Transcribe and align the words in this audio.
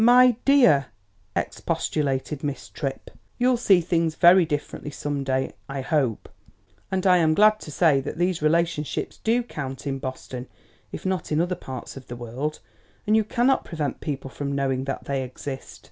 "My 0.03 0.35
dear!" 0.45 0.87
expostulated 1.35 2.43
Miss 2.43 2.69
Tripp, 2.69 3.11
"you'll 3.37 3.55
see 3.55 3.81
things 3.81 4.15
very 4.15 4.45
differently 4.47 4.89
some 4.89 5.23
day, 5.23 5.51
I 5.69 5.81
hope. 5.81 6.27
And 6.89 7.05
I 7.05 7.17
am 7.17 7.35
glad 7.35 7.59
to 7.59 7.71
say 7.71 8.01
that 8.01 8.17
these 8.17 8.41
relationships 8.41 9.19
do 9.23 9.43
count 9.43 9.85
in 9.85 9.99
Boston, 9.99 10.47
if 10.91 11.05
not 11.05 11.31
in 11.31 11.39
other 11.39 11.53
parts 11.53 11.97
of 11.97 12.07
the 12.07 12.15
world, 12.15 12.61
and 13.05 13.15
you 13.15 13.23
cannot 13.23 13.63
prevent 13.63 13.99
people 14.01 14.31
from 14.31 14.55
knowing 14.55 14.85
that 14.85 15.03
they 15.05 15.21
exist." 15.21 15.79